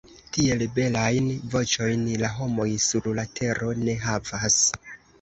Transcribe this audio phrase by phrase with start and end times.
[0.35, 1.27] Tiel belajn
[1.57, 4.63] voĉojn la homoj sur la tero ne havas.